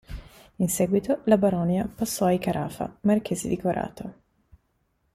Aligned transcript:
In 0.55 0.67
seguito 0.67 1.21
la 1.25 1.37
baronia 1.37 1.85
passò 1.87 2.25
ai 2.25 2.39
Carafa, 2.39 2.91
marchesi 3.01 3.47
di 3.47 3.55
Corato. 3.59 4.13